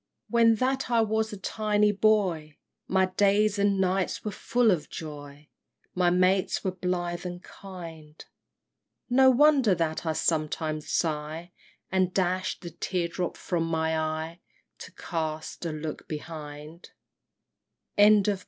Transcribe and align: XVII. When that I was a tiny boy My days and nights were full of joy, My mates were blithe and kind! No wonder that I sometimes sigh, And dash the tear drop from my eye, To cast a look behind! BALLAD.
XVII. 0.01 0.29
When 0.31 0.55
that 0.55 0.89
I 0.89 1.01
was 1.01 1.31
a 1.31 1.37
tiny 1.37 1.91
boy 1.91 2.57
My 2.87 3.05
days 3.17 3.59
and 3.59 3.79
nights 3.79 4.25
were 4.25 4.31
full 4.31 4.71
of 4.71 4.89
joy, 4.89 5.47
My 5.93 6.09
mates 6.09 6.63
were 6.63 6.71
blithe 6.71 7.23
and 7.23 7.43
kind! 7.43 8.25
No 9.11 9.29
wonder 9.29 9.75
that 9.75 10.03
I 10.03 10.13
sometimes 10.13 10.89
sigh, 10.89 11.51
And 11.91 12.15
dash 12.15 12.59
the 12.61 12.71
tear 12.71 13.09
drop 13.09 13.37
from 13.37 13.65
my 13.67 13.95
eye, 13.95 14.39
To 14.79 14.91
cast 14.93 15.67
a 15.67 15.71
look 15.71 16.07
behind! 16.07 16.89
BALLAD. 17.95 18.39